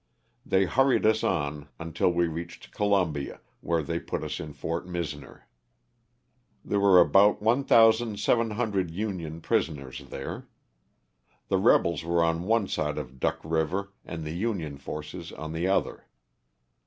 [0.43, 5.43] They hurried us on until we reached Columbia, where they put us in Fort Misner.
[6.65, 10.47] There were about 1,700 Union prisoners there.
[11.49, 15.67] The rebels were on one side of Duck river and the Union forces on the
[15.67, 16.07] other.